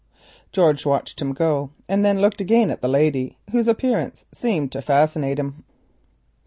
George 0.51 0.83
watched 0.83 1.21
him 1.21 1.31
go, 1.31 1.69
and 1.87 2.03
then 2.03 2.21
looked 2.21 2.41
again 2.41 2.71
at 2.71 2.81
the 2.81 2.87
lady, 2.87 3.37
whose 3.51 3.67
appearance 3.67 4.25
seemed 4.33 4.71
to 4.71 4.81
fascinate 4.81 5.37
him. 5.37 5.63